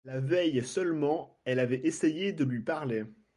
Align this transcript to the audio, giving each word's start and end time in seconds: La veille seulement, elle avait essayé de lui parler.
La 0.03 0.19
veille 0.19 0.63
seulement, 0.63 1.39
elle 1.45 1.59
avait 1.59 1.85
essayé 1.85 2.33
de 2.33 2.43
lui 2.43 2.61
parler. 2.63 3.03